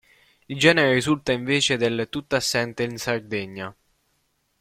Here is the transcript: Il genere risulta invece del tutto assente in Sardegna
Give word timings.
Il 0.47 0.57
genere 0.57 0.93
risulta 0.93 1.31
invece 1.31 1.77
del 1.77 2.07
tutto 2.09 2.35
assente 2.35 2.81
in 2.81 2.97
Sardegna 2.97 3.75